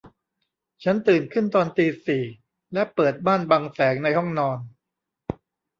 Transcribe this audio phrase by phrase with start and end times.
[0.83, 2.23] ฉันตื่นขึ้นตอนตีสี่
[2.73, 4.59] และเปิดม่านบังแสงในห้องนอน